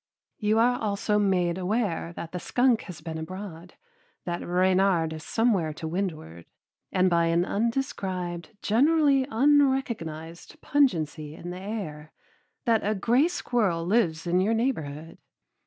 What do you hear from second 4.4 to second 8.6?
reynard is somewhere to windward, and by an undescribed,